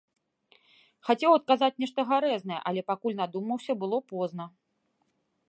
[1.09, 4.45] Хацеў адказаць нешта гарэзнае, але, пакуль надумаўся, было позна.